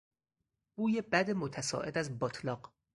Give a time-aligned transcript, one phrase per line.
[0.77, 2.73] بوی بد متصاعد از باتلاق